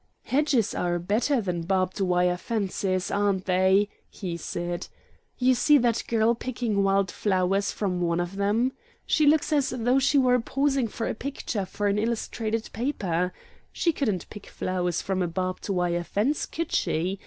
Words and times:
"Hedges 0.23 0.73
are 0.73 0.97
better 0.97 1.41
than 1.41 1.61
barbed 1.61 1.99
wire 2.01 2.35
fences, 2.35 3.11
aren't 3.11 3.45
they?" 3.45 3.87
he 4.09 4.35
said. 4.35 4.87
"You 5.37 5.53
see 5.53 5.77
that 5.77 6.01
girl 6.07 6.33
picking 6.33 6.81
wild 6.81 7.11
flowers 7.11 7.71
from 7.71 8.01
one 8.01 8.19
of 8.19 8.35
them? 8.37 8.71
She 9.05 9.27
looks 9.27 9.51
just 9.51 9.71
as 9.71 9.79
though 9.83 9.99
she 9.99 10.17
were 10.17 10.39
posing 10.39 10.87
for 10.87 11.07
a 11.07 11.13
picture 11.13 11.67
for 11.67 11.85
an 11.85 11.99
illustrated 11.99 12.71
paper. 12.73 13.31
She 13.71 13.93
couldn't 13.93 14.27
pick 14.31 14.47
flowers 14.47 15.03
from 15.03 15.21
a 15.21 15.27
barbed 15.27 15.69
wire 15.69 16.03
fence, 16.03 16.47
could 16.47 16.71
she? 16.71 17.19